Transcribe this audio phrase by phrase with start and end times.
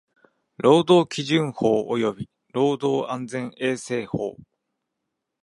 [0.57, 4.35] 労働基準法及び労働安全衛生法